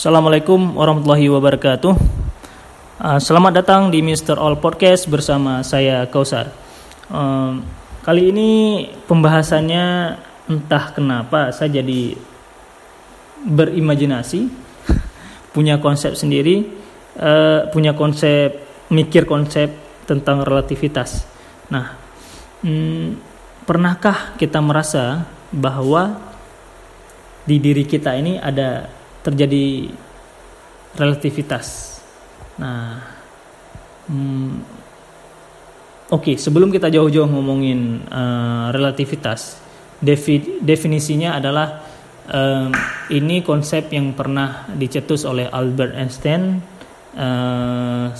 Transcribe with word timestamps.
Assalamualaikum 0.00 0.80
warahmatullahi 0.80 1.28
wabarakatuh. 1.28 1.92
Uh, 1.92 3.20
selamat 3.20 3.60
datang 3.60 3.92
di 3.92 4.00
Mr. 4.00 4.40
All 4.40 4.56
Podcast 4.56 5.04
bersama 5.04 5.60
saya 5.60 6.08
Kausar. 6.08 6.48
Uh, 7.12 7.60
kali 8.00 8.32
ini 8.32 8.50
pembahasannya 9.04 10.16
entah 10.48 10.96
kenapa 10.96 11.52
saya 11.52 11.84
jadi 11.84 12.16
berimajinasi, 13.44 14.48
punya 15.52 15.76
konsep 15.76 16.16
sendiri, 16.16 16.64
uh, 17.20 17.68
punya 17.68 17.92
konsep 17.92 18.56
mikir 18.88 19.28
konsep 19.28 19.68
tentang 20.08 20.48
relativitas. 20.48 21.28
Nah, 21.68 21.92
hmm, 22.64 23.20
pernahkah 23.68 24.32
kita 24.40 24.64
merasa 24.64 25.28
bahwa 25.52 26.16
di 27.44 27.60
diri 27.60 27.84
kita 27.84 28.16
ini 28.16 28.40
ada 28.40 28.96
terjadi 29.20 29.92
relativitas. 30.96 31.98
Nah, 32.60 33.00
hmm, 34.08 34.52
oke 36.10 36.22
okay, 36.22 36.34
sebelum 36.36 36.68
kita 36.72 36.90
jauh-jauh 36.90 37.28
ngomongin 37.30 38.04
uh, 38.10 38.74
relativitas, 38.74 39.60
defi, 40.02 40.60
definisinya 40.60 41.38
adalah 41.38 41.84
um, 42.28 42.72
ini 43.12 43.44
konsep 43.44 43.92
yang 43.92 44.16
pernah 44.16 44.66
dicetus 44.74 45.28
oleh 45.28 45.46
Albert 45.48 45.94
Einstein. 45.94 46.62
Uh, 47.10 48.14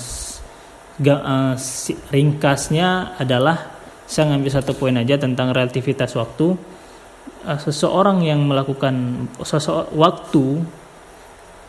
uh, 1.01 1.55
ringkasnya 2.11 3.17
adalah 3.17 3.81
saya 4.11 4.35
ngambil 4.35 4.51
satu 4.51 4.75
poin 4.75 4.99
aja 4.99 5.15
tentang 5.15 5.55
relativitas 5.55 6.19
waktu 6.19 6.59
uh, 7.47 7.59
seseorang 7.59 8.27
yang 8.27 8.43
melakukan 8.43 9.27
sesuatu 9.47 9.87
waktu 9.95 10.45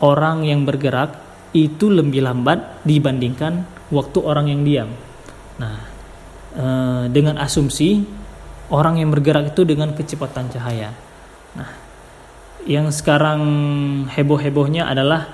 orang 0.02 0.42
yang 0.42 0.66
bergerak 0.66 1.14
itu 1.54 1.88
lebih 1.88 2.26
lambat 2.26 2.82
dibandingkan 2.82 3.64
waktu 3.94 4.18
orang 4.18 4.46
yang 4.50 4.60
diam. 4.66 4.90
Nah, 5.62 5.78
uh, 6.58 7.04
dengan 7.12 7.38
asumsi 7.38 8.02
orang 8.72 8.98
yang 8.98 9.14
bergerak 9.14 9.54
itu 9.54 9.62
dengan 9.62 9.94
kecepatan 9.94 10.50
cahaya. 10.50 10.90
Nah, 11.54 11.70
yang 12.66 12.90
sekarang 12.90 13.40
heboh-hebohnya 14.10 14.88
adalah 14.88 15.28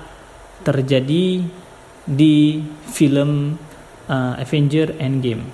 terjadi 0.67 1.47
di 2.05 2.37
film 2.91 3.55
uh, 4.11 4.35
Avenger 4.37 4.99
Endgame. 4.99 5.47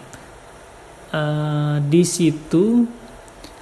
Uh, 1.14 1.78
di 1.86 2.02
situ 2.02 2.88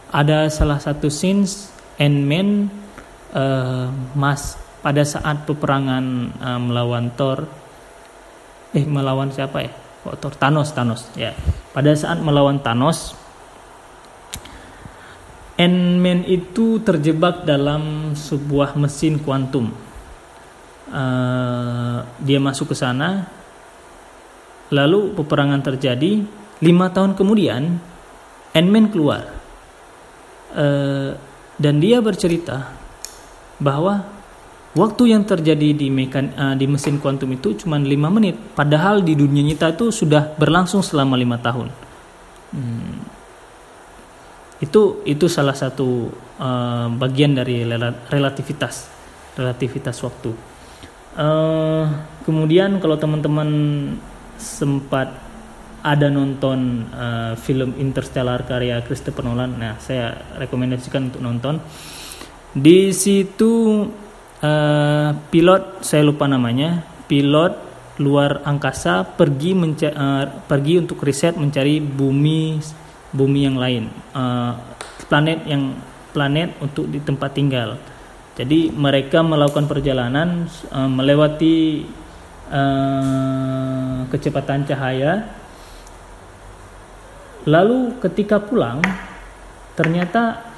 ada 0.09 0.48
salah 0.48 0.81
satu 0.81 1.13
scenes 1.13 1.69
Ant-Man 2.01 2.73
uh, 3.37 3.93
mas 4.17 4.62
pada 4.83 5.03
saat 5.07 5.47
peperangan 5.47 6.05
uh, 6.43 6.61
melawan 6.61 7.15
Thor 7.15 7.47
eh 8.75 8.85
melawan 8.85 9.31
siapa 9.31 9.63
ya? 9.63 9.73
Oh, 10.03 10.19
Thor? 10.19 10.35
Thanos 10.35 10.75
Thanos 10.75 11.09
ya. 11.15 11.33
Pada 11.71 11.95
saat 11.95 12.19
melawan 12.19 12.59
Thanos 12.61 13.15
Ant-Man 15.57 16.27
itu 16.27 16.83
terjebak 16.83 17.47
dalam 17.47 18.17
sebuah 18.19 18.75
mesin 18.75 19.23
kuantum. 19.23 19.71
Uh, 20.93 22.05
dia 22.21 22.43
masuk 22.43 22.75
ke 22.75 22.77
sana 22.77 23.31
lalu 24.75 25.15
peperangan 25.15 25.63
terjadi. 25.63 26.25
Lima 26.63 26.91
tahun 26.91 27.15
kemudian 27.15 27.79
Ant-Man 28.55 28.91
keluar. 28.91 29.43
Eh, 30.53 31.11
dan 31.57 31.75
dia 31.81 32.05
bercerita 32.05 32.69
bahwa 33.57 34.05
waktu 34.73 35.12
yang 35.12 35.23
terjadi 35.28 35.77
di 35.77 35.89
mekan 35.92 36.33
uh, 36.33 36.55
di 36.56 36.65
mesin 36.65 36.97
kuantum 36.97 37.28
itu 37.33 37.53
cuma 37.61 37.77
lima 37.77 38.09
menit 38.09 38.37
padahal 38.56 39.05
di 39.05 39.12
dunia 39.12 39.45
nyata 39.45 39.77
itu 39.77 39.92
sudah 39.92 40.33
berlangsung 40.37 40.81
selama 40.81 41.17
lima 41.17 41.37
tahun 41.37 41.69
hmm. 42.57 42.95
itu 44.64 45.05
itu 45.05 45.27
salah 45.29 45.52
satu 45.52 46.08
uh, 46.41 46.89
bagian 46.97 47.36
dari 47.36 47.69
relativitas 48.08 48.89
relativitas 49.36 50.01
waktu 50.01 50.33
uh, 51.20 51.85
kemudian 52.24 52.80
kalau 52.80 52.97
teman-teman 52.97 53.48
sempat 54.41 55.33
ada 55.83 56.07
nonton 56.07 56.86
uh, 56.95 57.35
film 57.35 57.74
Interstellar 57.83 58.47
karya 58.47 58.79
Christopher 58.86 59.27
Nolan, 59.27 59.58
nah 59.58 59.74
saya 59.83 60.14
rekomendasikan 60.39 61.11
untuk 61.11 61.18
nonton. 61.18 61.58
Di 62.55 62.95
situ 62.95 63.83
uh, 64.42 65.11
pilot 65.30 65.80
saya 65.80 66.03
lupa 66.05 66.27
namanya, 66.27 66.85
pilot 67.07 67.55
luar 68.03 68.42
angkasa 68.42 69.07
pergi 69.07 69.55
uh, 69.55 70.25
pergi 70.45 70.75
untuk 70.83 71.01
riset 71.07 71.39
mencari 71.39 71.79
bumi 71.79 72.58
bumi 73.13 73.41
yang 73.45 73.57
lain, 73.57 73.85
uh, 74.17 74.53
planet 75.07 75.45
yang 75.47 75.77
planet 76.13 76.58
untuk 76.61 76.89
di 76.91 77.01
tempat 77.01 77.30
tinggal. 77.33 77.80
Jadi 78.33 78.73
mereka 78.73 79.20
melakukan 79.20 79.69
perjalanan 79.69 80.48
uh, 80.73 80.89
melewati 80.89 81.85
uh, 82.48 84.09
kecepatan 84.09 84.64
cahaya. 84.64 85.41
Lalu 87.45 87.98
ketika 88.01 88.39
pulang 88.39 88.80
ternyata 89.74 90.52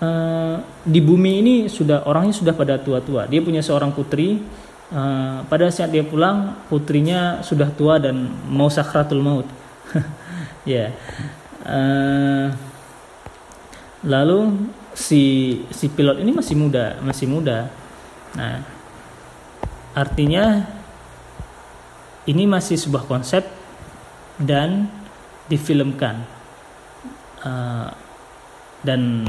uh, 0.00 0.56
di 0.82 1.00
bumi 1.02 1.32
ini 1.44 1.54
sudah 1.68 2.08
orangnya 2.08 2.34
sudah 2.34 2.54
pada 2.56 2.80
tua-tua. 2.80 3.28
Dia 3.28 3.44
punya 3.44 3.60
seorang 3.60 3.92
putri. 3.92 4.40
Uh, 4.94 5.42
pada 5.50 5.72
saat 5.72 5.90
dia 5.90 6.04
pulang 6.06 6.54
putrinya 6.70 7.40
sudah 7.42 7.72
tua 7.72 7.98
dan 7.98 8.30
mau 8.46 8.70
sakratul 8.70 9.22
maut. 9.22 9.48
ya. 10.64 10.88
yeah. 10.88 10.88
uh, 11.66 12.46
lalu 14.04 14.68
si 14.94 15.22
si 15.74 15.90
pilot 15.90 16.22
ini 16.22 16.30
masih 16.30 16.54
muda, 16.54 17.00
masih 17.02 17.26
muda. 17.26 17.72
Nah, 18.38 18.62
artinya 19.96 20.68
ini 22.28 22.44
masih 22.48 22.78
sebuah 22.78 23.04
konsep 23.08 23.44
dan 24.40 24.88
difilmkan 25.48 26.24
uh, 27.44 27.92
dan 28.82 29.28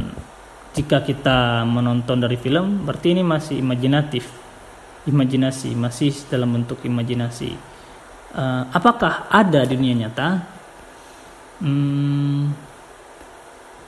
jika 0.75 0.99
kita 1.07 1.63
menonton 1.63 2.19
dari 2.19 2.35
film 2.35 2.83
berarti 2.83 3.15
ini 3.15 3.23
masih 3.23 3.63
imajinatif. 3.63 4.27
Imajinasi 5.07 5.71
masih 5.77 6.11
dalam 6.27 6.51
bentuk 6.51 6.83
imajinasi. 6.83 7.55
Uh, 8.35 8.67
apakah 8.75 9.31
ada 9.31 9.63
di 9.63 9.79
dunia 9.79 9.95
nyata? 9.95 10.43
Hmm, 11.63 12.51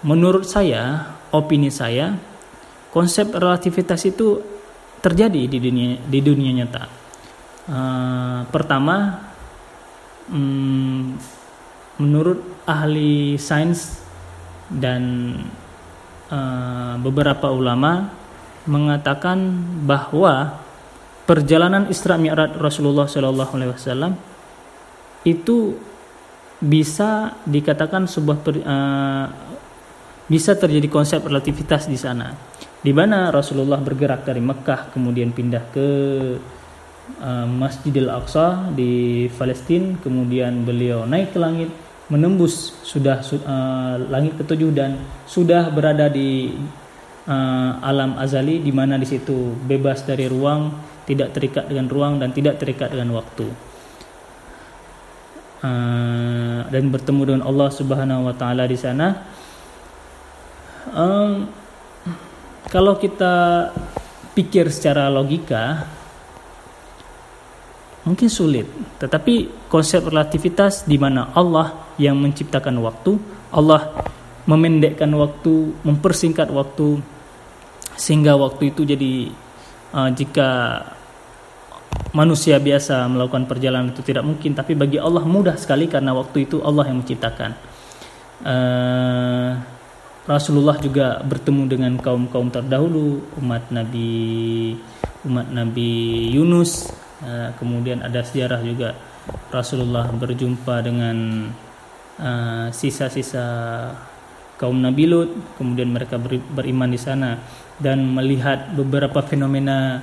menurut 0.08 0.48
saya 0.48 1.12
opini 1.36 1.68
saya 1.68 2.16
konsep 2.96 3.28
relativitas 3.36 4.08
itu 4.08 4.40
terjadi 5.04 5.52
di 5.52 5.58
dunia 5.60 6.00
di 6.00 6.20
dunia 6.24 6.52
nyata. 6.64 6.84
Uh, 7.68 8.40
pertama 8.48 9.28
hmm, 10.32 11.20
menurut 12.00 12.40
ahli 12.64 13.36
sains 13.36 14.00
dan 14.72 15.36
uh, 16.32 16.96
beberapa 17.02 17.52
ulama 17.52 18.12
mengatakan 18.68 19.40
bahwa 19.88 20.60
perjalanan 21.28 21.88
Isra 21.88 22.20
Mi'raj 22.20 22.56
Rasulullah 22.60 23.08
Shallallahu 23.08 23.52
Alaihi 23.56 23.72
Wasallam 23.76 24.14
itu 25.28 25.76
bisa 26.58 27.36
dikatakan 27.44 28.08
sebuah 28.08 28.38
per, 28.42 28.56
uh, 28.64 29.26
bisa 30.28 30.56
terjadi 30.60 30.88
konsep 30.92 31.24
relativitas 31.24 31.88
di 31.88 31.96
sana, 31.96 32.36
di 32.84 32.92
mana 32.92 33.32
Rasulullah 33.32 33.80
bergerak 33.80 34.28
dari 34.28 34.44
Mekah 34.44 34.92
kemudian 34.92 35.32
pindah 35.32 35.64
ke 35.72 35.90
uh, 37.24 37.48
Masjidil 37.48 38.12
Aqsa 38.12 38.74
di 38.76 39.28
Palestina, 39.32 39.96
kemudian 40.04 40.68
beliau 40.68 41.08
naik 41.08 41.32
ke 41.32 41.40
langit 41.40 41.72
menembus 42.08 42.72
sudah 42.88 43.20
uh, 43.20 43.96
langit 44.08 44.40
ketujuh 44.40 44.72
dan 44.72 44.96
sudah 45.28 45.68
berada 45.68 46.08
di 46.08 46.56
uh, 47.28 47.72
alam 47.84 48.16
azali 48.16 48.64
di 48.64 48.72
mana 48.72 48.96
di 48.96 49.04
situ 49.04 49.56
bebas 49.68 50.08
dari 50.08 50.26
ruang, 50.32 50.72
tidak 51.04 51.36
terikat 51.36 51.68
dengan 51.68 51.92
ruang 51.92 52.14
dan 52.24 52.32
tidak 52.32 52.60
terikat 52.64 52.96
dengan 52.96 53.12
waktu. 53.20 53.48
Uh, 55.58 56.64
dan 56.70 56.94
bertemu 56.94 57.22
dengan 57.28 57.44
Allah 57.50 57.70
Subhanahu 57.74 58.30
wa 58.30 58.36
taala 58.38 58.64
di 58.70 58.78
sana. 58.80 59.08
Um, 60.96 61.52
kalau 62.72 62.96
kita 62.96 63.68
pikir 64.38 64.72
secara 64.72 65.12
logika 65.12 65.97
mungkin 68.08 68.32
sulit, 68.32 68.64
tetapi 69.04 69.68
konsep 69.68 70.08
relativitas 70.08 70.88
di 70.88 70.96
mana 70.96 71.28
Allah 71.36 71.92
yang 72.00 72.16
menciptakan 72.16 72.80
waktu, 72.80 73.20
Allah 73.52 73.92
memendekkan 74.48 75.12
waktu, 75.12 75.76
mempersingkat 75.84 76.48
waktu 76.48 77.04
sehingga 78.00 78.40
waktu 78.40 78.72
itu 78.72 78.88
jadi 78.88 79.14
uh, 79.92 80.10
jika 80.16 80.50
manusia 82.16 82.56
biasa 82.64 83.04
melakukan 83.12 83.44
perjalanan 83.44 83.92
itu 83.92 84.00
tidak 84.08 84.24
mungkin, 84.24 84.56
tapi 84.56 84.72
bagi 84.72 84.96
Allah 85.04 85.28
mudah 85.28 85.60
sekali 85.60 85.92
karena 85.92 86.16
waktu 86.16 86.48
itu 86.48 86.64
Allah 86.64 86.88
yang 86.88 87.04
menciptakan. 87.04 87.52
Uh, 88.48 89.52
Rasulullah 90.28 90.76
juga 90.80 91.24
bertemu 91.24 91.64
dengan 91.68 91.94
kaum-kaum 92.00 92.52
terdahulu, 92.52 93.24
umat 93.44 93.68
Nabi 93.72 94.76
umat 95.28 95.48
Nabi 95.52 95.92
Yunus. 96.32 96.88
Uh, 97.18 97.50
kemudian 97.58 98.06
ada 98.06 98.22
sejarah 98.22 98.62
juga. 98.62 98.94
Rasulullah 99.50 100.08
berjumpa 100.14 100.86
dengan 100.86 101.50
uh, 102.22 102.68
sisa-sisa 102.70 103.46
kaum 104.58 104.78
Nabi 104.78 105.10
Lut, 105.10 105.32
kemudian 105.58 105.90
mereka 105.90 106.18
beriman 106.54 106.90
di 106.90 107.00
sana 107.02 107.42
dan 107.78 108.06
melihat 108.06 108.74
beberapa 108.74 109.22
fenomena 109.26 110.02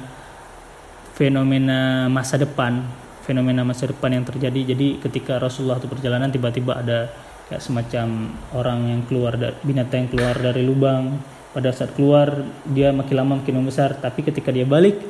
fenomena 1.14 2.10
masa 2.10 2.34
depan 2.34 2.82
fenomena 3.24 3.64
masa 3.64 3.88
depan 3.88 4.12
yang 4.12 4.24
terjadi. 4.28 4.76
Jadi 4.76 5.00
ketika 5.00 5.40
Rasulullah 5.40 5.80
itu 5.80 5.88
perjalanan 5.88 6.28
tiba-tiba 6.28 6.76
ada 6.76 7.08
kayak 7.48 7.64
semacam 7.64 8.36
orang 8.52 8.80
yang 8.92 9.00
keluar 9.08 9.32
binatang 9.64 10.06
yang 10.06 10.10
keluar 10.12 10.36
dari 10.36 10.62
lubang. 10.62 11.18
Pada 11.56 11.70
saat 11.70 11.94
keluar 11.96 12.44
dia 12.68 12.92
makin 12.92 13.14
lama 13.16 13.32
makin 13.40 13.64
membesar. 13.64 13.96
Tapi 13.96 14.20
ketika 14.26 14.52
dia 14.52 14.68
balik 14.68 15.00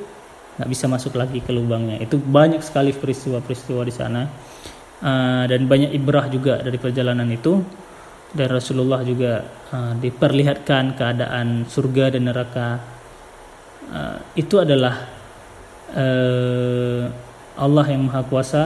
nggak 0.54 0.70
bisa 0.70 0.86
masuk 0.86 1.18
lagi 1.18 1.42
ke 1.42 1.50
lubangnya. 1.50 1.98
Itu 1.98 2.18
banyak 2.18 2.62
sekali 2.62 2.94
peristiwa-peristiwa 2.94 3.82
di 3.82 3.94
sana. 3.94 4.22
Uh, 5.04 5.44
dan 5.50 5.66
banyak 5.68 5.92
ibrah 5.92 6.30
juga 6.30 6.62
dari 6.62 6.78
perjalanan 6.78 7.26
itu. 7.28 7.58
Dan 8.34 8.48
Rasulullah 8.50 9.02
juga 9.06 9.46
uh, 9.70 9.94
diperlihatkan 9.98 10.98
keadaan 10.98 11.66
surga 11.66 12.14
dan 12.14 12.22
neraka. 12.30 12.68
Uh, 13.90 14.18
itu 14.38 14.58
adalah 14.62 15.06
uh, 15.94 17.04
Allah 17.58 17.86
yang 17.90 18.06
Maha 18.06 18.22
Kuasa. 18.26 18.64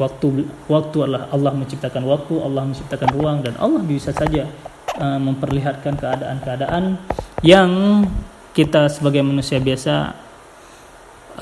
Waktu 0.00 0.48
waktu 0.64 0.96
Allah 1.04 1.28
Allah 1.28 1.52
menciptakan 1.52 2.08
waktu 2.08 2.32
Allah 2.40 2.64
menciptakan 2.64 3.08
ruang 3.12 3.44
dan 3.44 3.52
Allah 3.60 3.84
bisa 3.84 4.16
saja 4.16 4.48
uh, 4.96 5.20
memperlihatkan 5.20 5.92
keadaan-keadaan 6.00 6.96
yang 7.44 7.68
kita 8.56 8.88
sebagai 8.88 9.20
manusia 9.20 9.60
biasa 9.60 10.16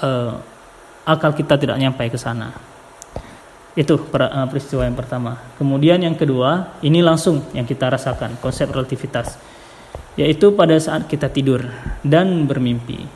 uh, 0.03 0.39
akal 1.09 1.33
kita 1.33 1.56
tidak 1.56 1.77
nyampe 1.79 2.05
ke 2.11 2.19
sana 2.19 2.53
itu 3.79 3.95
peristiwa 4.50 4.83
yang 4.83 4.99
pertama 4.99 5.39
kemudian 5.55 6.03
yang 6.03 6.19
kedua 6.19 6.81
ini 6.83 6.99
langsung 6.99 7.47
yang 7.55 7.62
kita 7.62 7.87
rasakan 7.87 8.37
konsep 8.43 8.67
relativitas 8.67 9.39
yaitu 10.19 10.50
pada 10.50 10.75
saat 10.83 11.06
kita 11.06 11.31
tidur 11.31 11.62
dan 12.03 12.50
bermimpi 12.50 13.06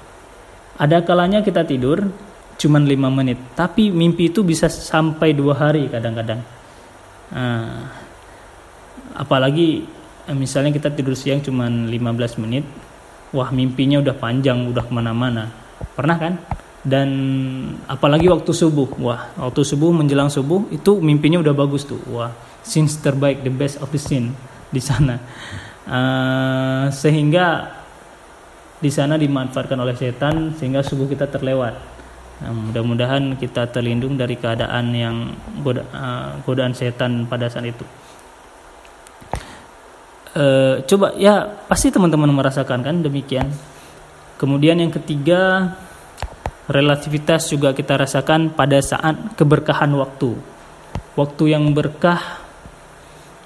ada 0.79 1.03
kalanya 1.03 1.43
kita 1.43 1.67
tidur 1.67 2.09
cuma 2.63 2.79
lima 2.79 3.11
menit, 3.11 3.39
tapi 3.59 3.91
mimpi 3.91 4.31
itu 4.31 4.47
bisa 4.47 4.71
sampai 4.71 5.35
dua 5.35 5.59
hari 5.59 5.91
kadang-kadang. 5.91 6.41
Nah, 7.35 7.91
apalagi 9.19 9.83
misalnya 10.31 10.71
kita 10.71 10.95
tidur 10.95 11.19
siang 11.19 11.43
cuma 11.43 11.67
15 11.67 12.39
menit, 12.39 12.63
wah 13.35 13.51
mimpinya 13.51 13.99
udah 13.99 14.15
panjang, 14.15 14.69
udah 14.71 14.85
ke 14.87 14.93
mana-mana. 14.95 15.51
Pernah 15.99 16.17
kan? 16.23 16.35
Dan 16.83 17.09
apalagi 17.87 18.27
waktu 18.27 18.51
subuh, 18.51 18.91
wah 18.99 19.31
waktu 19.39 19.63
subuh 19.63 19.95
menjelang 19.95 20.27
subuh 20.27 20.67
itu 20.75 20.99
mimpinya 20.99 21.39
udah 21.39 21.55
bagus 21.55 21.87
tuh, 21.87 22.03
wah 22.11 22.35
scenes 22.67 22.99
terbaik, 22.99 23.47
the 23.47 23.55
best 23.55 23.79
of 23.79 23.87
the 23.95 24.01
scene 24.03 24.35
di 24.75 24.83
sana. 24.83 25.23
Uh, 25.87 26.91
sehingga 26.91 27.71
di 28.83 28.91
sana 28.91 29.15
dimanfaatkan 29.15 29.79
oleh 29.79 29.95
setan 29.95 30.59
sehingga 30.59 30.83
subuh 30.83 31.07
kita 31.07 31.31
terlewat. 31.31 31.79
Nah, 32.43 32.51
mudah-mudahan 32.51 33.39
kita 33.39 33.71
terlindung 33.71 34.19
dari 34.19 34.35
keadaan 34.35 34.91
yang 34.91 35.31
goda, 35.63 35.87
uh, 35.95 36.43
godaan 36.43 36.75
setan 36.75 37.31
pada 37.31 37.47
saat 37.47 37.71
itu. 37.71 37.87
Uh, 40.35 40.83
coba 40.89 41.15
ya 41.15 41.47
pasti 41.71 41.95
teman-teman 41.95 42.35
merasakan 42.35 42.83
kan 42.83 42.97
demikian. 43.07 43.47
Kemudian 44.35 44.83
yang 44.83 44.91
ketiga 44.91 45.71
relativitas 46.71 47.51
juga 47.51 47.75
kita 47.75 47.99
rasakan 47.99 48.55
pada 48.55 48.79
saat 48.79 49.35
keberkahan 49.35 49.91
waktu. 49.99 50.39
Waktu 51.19 51.45
yang 51.53 51.75
berkah, 51.75 52.41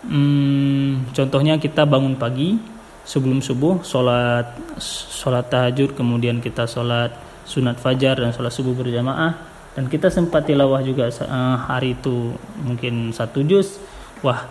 hmm, 0.07 1.11
contohnya 1.17 1.57
kita 1.59 1.83
bangun 1.89 2.15
pagi, 2.15 2.61
sebelum 3.07 3.39
subuh 3.39 3.87
sholat 3.87 4.51
sholat 4.83 5.47
tahajud 5.47 5.95
kemudian 5.95 6.43
kita 6.43 6.67
sholat 6.67 7.15
sunat 7.47 7.79
fajar 7.79 8.19
dan 8.19 8.35
sholat 8.35 8.51
subuh 8.51 8.75
berjamaah. 8.75 9.55
Dan 9.79 9.93
kita 9.93 10.09
sempat 10.09 10.49
tilawah 10.49 10.81
juga 10.81 11.07
uh, 11.07 11.57
hari 11.69 11.95
itu 11.95 12.35
mungkin 12.65 13.13
satu 13.15 13.45
juz. 13.47 13.79
Wah. 14.25 14.49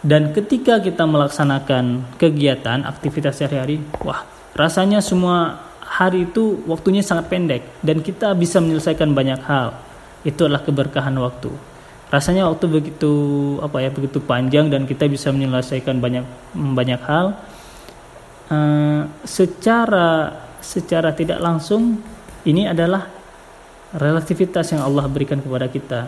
Dan 0.00 0.32
ketika 0.32 0.80
kita 0.80 1.04
melaksanakan 1.04 2.16
kegiatan 2.16 2.88
aktivitas 2.88 3.36
sehari-hari 3.36 3.84
wah 4.00 4.24
rasanya 4.56 5.04
semua 5.04 5.60
hari 6.00 6.24
itu 6.24 6.64
waktunya 6.64 7.04
sangat 7.04 7.28
pendek 7.28 7.60
dan 7.84 8.00
kita 8.00 8.32
bisa 8.32 8.56
menyelesaikan 8.56 9.12
banyak 9.12 9.36
hal. 9.44 9.76
Itu 10.24 10.48
adalah 10.48 10.64
keberkahan 10.64 11.12
waktu. 11.20 11.52
Rasanya 12.08 12.48
waktu 12.48 12.64
begitu 12.72 13.12
apa 13.60 13.84
ya 13.84 13.92
begitu 13.92 14.16
panjang 14.24 14.72
dan 14.72 14.88
kita 14.88 15.04
bisa 15.12 15.28
menyelesaikan 15.28 16.00
banyak 16.00 16.24
banyak 16.56 17.00
hal. 17.04 17.36
Uh, 18.48 19.06
secara 19.28 20.40
secara 20.64 21.12
tidak 21.12 21.38
langsung 21.38 22.00
ini 22.48 22.66
adalah 22.66 23.06
relativitas 23.92 24.72
yang 24.72 24.80
Allah 24.80 25.04
berikan 25.04 25.44
kepada 25.44 25.68
kita. 25.68 26.00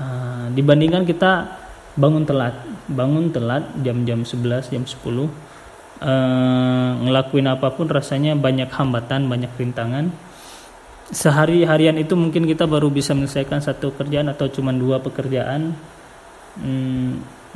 Uh, 0.00 0.48
dibandingkan 0.56 1.04
kita 1.04 1.60
bangun 1.92 2.24
telat. 2.24 2.56
Bangun 2.88 3.28
telat 3.28 3.68
jam-jam 3.84 4.24
11 4.24 4.72
jam 4.72 4.82
10 4.88 5.50
uh, 6.00 6.90
ngelakuin 7.00 7.46
apa 7.48 7.72
pun 7.72 7.86
rasanya 7.86 8.36
banyak 8.36 8.68
hambatan 8.72 9.30
banyak 9.30 9.52
rintangan 9.56 10.12
sehari 11.10 11.66
harian 11.66 11.98
itu 11.98 12.14
mungkin 12.14 12.46
kita 12.46 12.66
baru 12.70 12.88
bisa 12.90 13.14
menyelesaikan 13.16 13.60
satu 13.62 13.94
kerjaan 13.94 14.30
atau 14.30 14.46
cuma 14.50 14.70
dua 14.70 15.02
pekerjaan 15.02 15.74
hmm, 16.60 17.08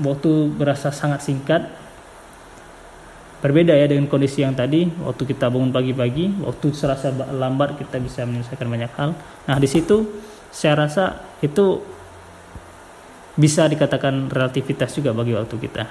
waktu 0.03 0.31
berasa 0.55 0.91
sangat 0.91 1.23
singkat 1.23 1.63
Berbeda 3.45 3.77
ya 3.77 3.85
dengan 3.85 4.09
kondisi 4.09 4.41
yang 4.41 4.57
tadi, 4.57 4.89
waktu 5.05 5.29
kita 5.29 5.53
bangun 5.53 5.69
pagi-pagi, 5.69 6.41
waktu 6.41 6.73
serasa 6.73 7.13
lambat 7.13 7.77
kita 7.77 8.01
bisa 8.01 8.25
menyelesaikan 8.25 8.65
banyak 8.65 8.89
hal. 8.97 9.13
Nah, 9.45 9.61
di 9.61 9.69
situ 9.69 10.17
saya 10.49 10.81
rasa 10.81 11.37
itu 11.45 11.77
bisa 13.37 13.69
dikatakan 13.69 14.33
relativitas 14.33 14.97
juga 14.97 15.13
bagi 15.13 15.37
waktu 15.37 15.61
kita. 15.61 15.85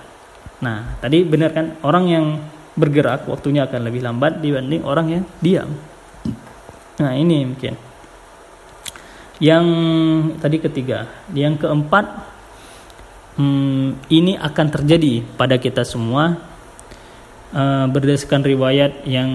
Nah, 0.65 0.97
tadi 0.97 1.21
benar 1.29 1.53
kan 1.53 1.77
orang 1.85 2.05
yang 2.09 2.25
bergerak 2.73 3.29
waktunya 3.29 3.65
akan 3.69 3.81
lebih 3.85 4.01
lambat 4.01 4.41
dibanding 4.41 4.81
orang 4.81 5.07
yang 5.09 5.23
diam. 5.39 5.69
Nah, 7.01 7.13
ini 7.13 7.45
mungkin. 7.45 7.73
Yang 9.41 9.65
tadi 10.39 10.57
ketiga, 10.61 11.09
yang 11.33 11.57
keempat 11.57 12.05
hmm, 13.37 14.07
ini 14.13 14.37
akan 14.37 14.67
terjadi 14.69 15.25
pada 15.35 15.57
kita 15.57 15.81
semua 15.83 16.37
uh, 17.51 17.85
berdasarkan 17.89 18.41
riwayat 18.45 19.03
yang 19.09 19.29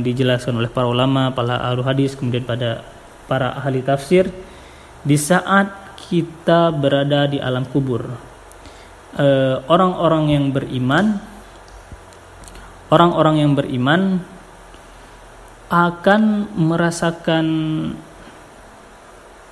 dijelaskan 0.00 0.56
oleh 0.62 0.70
para 0.70 0.86
ulama, 0.86 1.34
para 1.34 1.58
ahli 1.58 1.82
hadis, 1.84 2.14
kemudian 2.14 2.46
pada 2.46 2.86
para 3.26 3.54
ahli 3.58 3.82
tafsir 3.82 4.30
di 5.06 5.14
saat 5.18 5.98
kita 6.10 6.74
berada 6.74 7.30
di 7.30 7.38
alam 7.38 7.62
kubur. 7.68 8.30
Eh, 9.10 9.56
orang-orang 9.66 10.30
uh, 10.30 10.32
yang 10.38 10.44
beriman 10.54 11.18
orang-orang 12.90 13.42
yang 13.42 13.52
beriman 13.54 14.20
akan 15.70 16.50
merasakan 16.58 17.46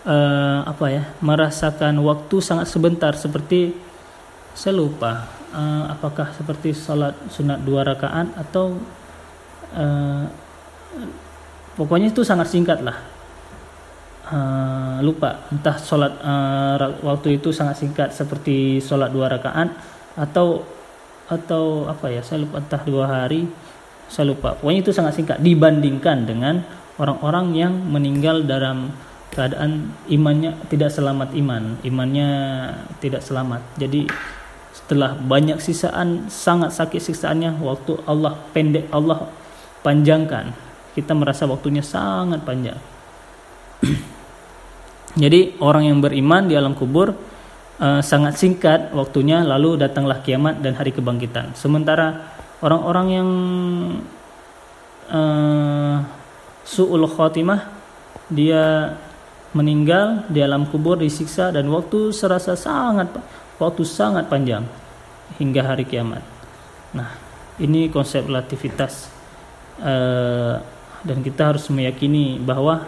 uh, 0.02 0.66
apa 0.66 0.86
ya 0.90 1.02
merasakan 1.22 2.02
waktu 2.02 2.42
sangat 2.42 2.66
sebentar 2.66 3.14
seperti 3.14 3.70
saya 4.58 4.74
lupa 4.74 5.30
uh, 5.54 5.84
apakah 5.94 6.34
seperti 6.34 6.74
sholat 6.74 7.14
sunat 7.30 7.62
dua 7.62 7.86
rakaat 7.86 8.34
atau 8.34 8.74
uh, 9.78 10.26
pokoknya 11.78 12.10
itu 12.10 12.26
sangat 12.26 12.50
singkat 12.50 12.82
lah. 12.82 12.98
Uh, 14.28 15.00
lupa 15.00 15.48
entah 15.48 15.80
sholat 15.80 16.12
uh, 16.20 16.76
waktu 17.00 17.40
itu 17.40 17.48
sangat 17.48 17.80
singkat 17.80 18.12
seperti 18.12 18.76
sholat 18.76 19.08
dua 19.08 19.32
rakaat 19.32 19.72
atau 20.20 20.60
atau 21.28 21.84
apa 21.86 22.08
ya 22.08 22.24
saya 22.24 22.42
lupa 22.42 22.60
entah 22.60 22.82
dua 22.82 23.04
hari 23.04 23.48
saya 24.08 24.32
lupa. 24.32 24.56
Pokoknya 24.56 24.80
itu 24.80 24.92
sangat 24.96 25.20
singkat. 25.20 25.38
Dibandingkan 25.44 26.24
dengan 26.24 26.64
orang-orang 26.96 27.52
yang 27.54 27.72
meninggal 27.76 28.42
dalam 28.48 28.90
keadaan 29.30 29.92
imannya 30.08 30.56
tidak 30.72 30.90
selamat 30.90 31.36
iman. 31.36 31.76
Imannya 31.84 32.30
tidak 33.04 33.20
selamat. 33.20 33.60
Jadi 33.76 34.08
setelah 34.72 35.12
banyak 35.14 35.60
sisaan 35.60 36.32
sangat 36.32 36.72
sakit 36.72 36.98
siksaannya 36.98 37.60
waktu 37.60 38.00
Allah 38.08 38.40
pendek 38.56 38.88
Allah 38.88 39.28
panjangkan 39.84 40.56
kita 40.96 41.12
merasa 41.12 41.44
waktunya 41.44 41.84
sangat 41.84 42.40
panjang. 42.42 42.80
Jadi 45.22 45.60
orang 45.60 45.92
yang 45.92 45.98
beriman 46.00 46.48
di 46.48 46.56
alam 46.56 46.72
kubur 46.72 47.12
uh, 47.78 48.02
sangat 48.02 48.38
singkat 48.38 48.90
waktunya 48.94 49.42
lalu 49.42 49.78
datanglah 49.78 50.20
kiamat 50.22 50.60
dan 50.60 50.74
hari 50.74 50.90
kebangkitan. 50.94 51.54
Sementara 51.54 52.34
orang-orang 52.62 53.06
yang 53.10 53.28
uh, 55.10 55.96
su'ul 56.66 57.06
khotimah 57.08 57.70
dia 58.28 58.94
meninggal 59.56 60.28
di 60.28 60.44
alam 60.44 60.68
kubur 60.68 61.00
disiksa 61.00 61.48
dan 61.48 61.64
waktu 61.72 62.12
serasa 62.12 62.52
sangat 62.52 63.08
waktu 63.56 63.82
sangat 63.88 64.28
panjang 64.28 64.68
hingga 65.40 65.64
hari 65.64 65.88
kiamat. 65.88 66.20
Nah, 66.92 67.16
ini 67.56 67.88
konsep 67.88 68.28
relativitas 68.28 69.08
uh, 69.80 70.60
dan 71.02 71.18
kita 71.24 71.54
harus 71.54 71.64
meyakini 71.72 72.36
bahwa 72.36 72.84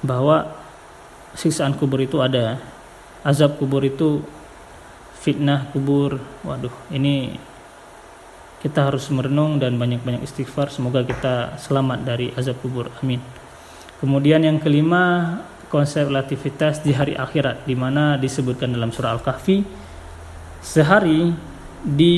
bahwa 0.00 0.48
siksaan 1.34 1.76
kubur 1.76 2.00
itu 2.00 2.22
ada 2.22 2.56
azab 3.24 3.60
kubur 3.60 3.84
itu 3.84 4.24
fitnah 5.20 5.68
kubur. 5.72 6.20
Waduh 6.44 6.72
ini 6.92 7.36
kita 8.60 8.92
harus 8.92 9.08
merenung 9.08 9.56
dan 9.56 9.80
banyak-banyak 9.80 10.24
istighfar. 10.24 10.68
Semoga 10.68 11.00
kita 11.04 11.56
selamat 11.56 12.04
dari 12.04 12.28
azab 12.36 12.60
kubur. 12.60 12.92
Amin. 13.00 13.20
Kemudian 14.00 14.40
yang 14.44 14.60
kelima 14.60 15.36
konsep 15.68 16.08
relativitas 16.08 16.82
di 16.82 16.92
hari 16.92 17.14
akhirat 17.14 17.64
di 17.64 17.76
mana 17.78 18.18
disebutkan 18.18 18.72
dalam 18.74 18.90
surah 18.90 19.16
al-kahfi 19.16 19.62
sehari 20.60 21.32
di 21.80 22.16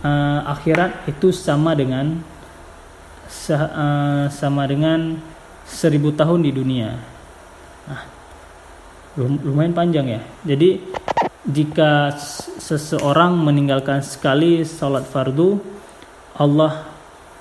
uh, 0.00 0.40
akhirat 0.48 1.04
itu 1.10 1.32
sama 1.32 1.76
dengan 1.76 2.22
uh, 3.50 4.26
sama 4.30 4.62
dengan 4.64 5.20
seribu 5.68 6.12
tahun 6.12 6.44
di 6.44 6.50
dunia. 6.52 6.96
Nah, 7.88 8.02
lumayan 9.18 9.74
panjang 9.74 10.18
ya. 10.18 10.20
Jadi 10.42 10.82
jika 11.44 12.14
seseorang 12.58 13.36
meninggalkan 13.36 14.00
sekali 14.00 14.64
sholat 14.64 15.04
fardu, 15.06 15.60
Allah 16.34 16.88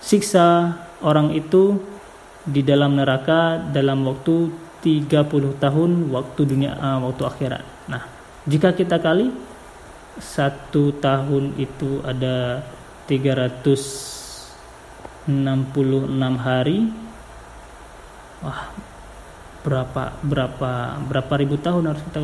siksa 0.03 0.75
orang 1.01 1.33
itu 1.33 1.79
di 2.43 2.61
dalam 2.61 2.99
neraka 2.99 3.55
dalam 3.71 4.03
waktu 4.03 4.51
30 4.83 5.63
tahun 5.63 6.11
waktu 6.11 6.41
dunia 6.43 6.75
uh, 6.75 6.99
waktu 7.07 7.23
akhirat. 7.23 7.63
Nah, 7.87 8.03
jika 8.43 8.75
kita 8.75 8.99
kali 8.99 9.31
satu 10.19 10.91
tahun 10.99 11.55
itu 11.55 12.03
ada 12.03 12.67
366 13.07 15.31
hari. 16.35 16.91
Wah, 18.43 18.75
berapa 19.63 20.19
berapa 20.21 20.99
berapa 21.07 21.33
ribu 21.39 21.55
tahun 21.55 21.87
harus 21.87 22.03
kita 22.11 22.19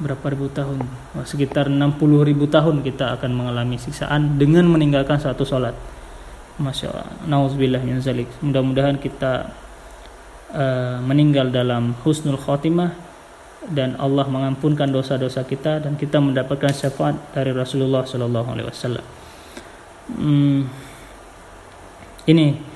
berapa 0.00 0.26
ribu 0.32 0.48
tahun? 0.50 0.82
Wah, 1.14 1.26
sekitar 1.28 1.68
60 1.68 2.00
ribu 2.24 2.48
tahun 2.48 2.82
kita 2.82 3.20
akan 3.20 3.30
mengalami 3.36 3.76
siksaan 3.76 4.40
dengan 4.40 4.66
meninggalkan 4.66 5.20
satu 5.20 5.44
sholat 5.44 5.76
Masya 6.58 6.90
Allah. 6.90 7.08
Nauzubillah 7.28 7.80
min 7.84 8.02
zalik. 8.02 8.28
Mudah-mudahan 8.40 8.96
kita 8.98 9.52
uh, 10.52 10.98
meninggal 11.04 11.52
dalam 11.52 11.94
husnul 12.02 12.40
khotimah 12.40 12.92
dan 13.70 13.94
Allah 14.00 14.26
mengampunkan 14.26 14.90
dosa-dosa 14.90 15.46
kita 15.46 15.86
dan 15.86 15.94
kita 15.94 16.18
mendapatkan 16.18 16.74
syafaat 16.74 17.14
dari 17.30 17.54
Rasulullah 17.54 18.02
Sallallahu 18.02 18.48
Alaihi 18.50 18.66
Wasallam. 18.66 19.06
Hmm, 20.18 20.66
ini 22.26 22.71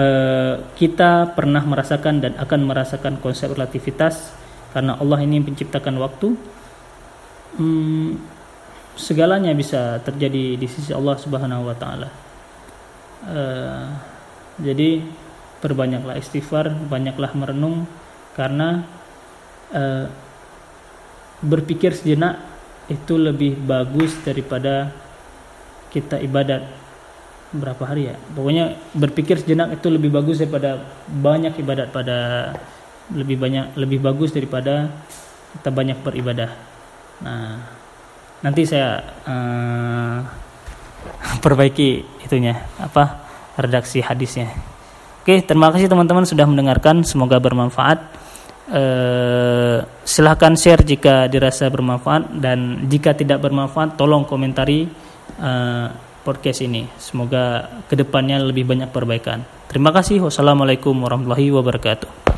Eh, 0.00 0.54
kita 0.80 1.36
pernah 1.36 1.60
merasakan 1.60 2.24
dan 2.24 2.32
akan 2.40 2.60
merasakan 2.64 3.20
konsep 3.20 3.52
relativitas 3.52 4.32
karena 4.72 4.96
Allah 4.96 5.20
ini 5.20 5.44
menciptakan 5.44 6.00
waktu 6.00 6.40
hmm, 7.60 8.10
segalanya 8.96 9.52
bisa 9.52 10.00
terjadi 10.00 10.56
di 10.56 10.66
sisi 10.70 10.96
Allah 10.96 11.20
Subhanahu 11.20 11.68
wa 11.68 11.76
taala. 11.76 12.08
Uh, 13.20 13.92
jadi 14.64 15.04
perbanyaklah 15.60 16.16
istighfar, 16.16 16.72
banyaklah 16.88 17.36
merenung 17.36 17.84
karena 18.32 18.88
uh, 19.76 20.08
berpikir 21.44 21.92
sejenak 21.92 22.40
itu 22.88 23.20
lebih 23.20 23.60
bagus 23.60 24.16
daripada 24.24 24.88
kita 25.92 26.16
ibadat 26.24 26.64
berapa 27.50 27.82
hari 27.82 28.14
ya. 28.14 28.16
Pokoknya 28.34 28.78
berpikir 28.94 29.42
sejenak 29.42 29.74
itu 29.78 29.90
lebih 29.90 30.14
bagus 30.14 30.38
daripada 30.38 30.86
banyak 31.10 31.58
ibadat 31.58 31.90
pada 31.90 32.18
lebih 33.10 33.42
banyak 33.42 33.74
lebih 33.74 33.98
bagus 33.98 34.30
daripada 34.30 34.86
kita 35.58 35.70
banyak 35.74 35.98
beribadah. 36.02 36.50
Nah 37.26 37.58
nanti 38.40 38.62
saya 38.64 39.02
uh, 39.26 40.18
perbaiki 41.44 42.22
itunya 42.22 42.54
apa 42.78 43.26
redaksi 43.58 43.98
hadisnya. 43.98 44.50
Oke 45.20 45.42
terima 45.42 45.74
kasih 45.74 45.90
teman-teman 45.90 46.24
sudah 46.24 46.46
mendengarkan 46.46 47.02
semoga 47.02 47.42
bermanfaat. 47.42 48.22
Uh, 48.70 49.82
silahkan 50.06 50.54
share 50.54 50.86
jika 50.86 51.26
dirasa 51.26 51.66
bermanfaat 51.66 52.38
dan 52.38 52.86
jika 52.86 53.10
tidak 53.18 53.42
bermanfaat 53.42 53.98
tolong 53.98 54.22
komentari 54.22 54.86
uh, 55.42 55.90
podcast 56.22 56.62
ini. 56.62 56.86
Semoga 57.00 57.68
ke 57.90 57.98
depannya 57.98 58.40
lebih 58.40 58.68
banyak 58.68 58.92
perbaikan. 58.92 59.42
Terima 59.70 59.90
kasih. 59.94 60.22
Wassalamualaikum 60.24 60.94
warahmatullahi 60.98 61.52
wabarakatuh. 61.54 62.29